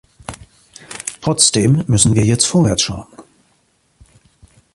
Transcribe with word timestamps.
Trotzdem 1.21 1.83
müssen 1.85 2.15
wir 2.15 2.25
jetzt 2.25 2.47
vorwärts 2.47 2.81
schauen. 2.81 3.05